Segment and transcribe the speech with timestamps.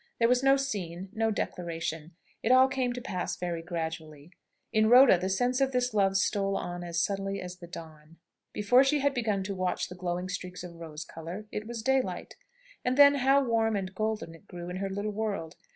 [0.17, 2.15] There was no scene, no declaration.
[2.41, 4.31] It all came to pass very gradually.
[4.73, 8.17] In Rhoda the sense of this love stole on as subtly as the dawn.
[8.51, 12.35] Before she had begun to watch the glowing streaks of rose colour, it was daylight!
[12.83, 15.55] And then how warm and golden it grew in her little world!